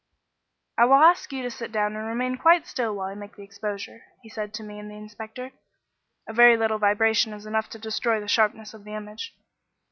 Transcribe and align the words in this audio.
"I 0.79 0.85
will 0.85 0.95
ask 0.95 1.31
you 1.31 1.43
to 1.43 1.51
sit 1.51 1.71
down 1.71 1.95
and 1.95 2.07
remain 2.07 2.35
quite 2.35 2.65
still 2.65 2.95
while 2.95 3.05
I 3.09 3.13
make 3.13 3.35
the 3.35 3.43
exposure," 3.43 4.01
he 4.23 4.29
said 4.29 4.51
to 4.55 4.63
me 4.63 4.79
and 4.79 4.89
the 4.89 4.95
inspector. 4.95 5.51
"A 6.27 6.33
very 6.33 6.57
little 6.57 6.79
vibration 6.79 7.33
is 7.33 7.45
enough 7.45 7.69
to 7.69 7.77
destroy 7.77 8.19
the 8.19 8.27
sharpness 8.27 8.73
of 8.73 8.83
the 8.83 8.95
image." 8.95 9.35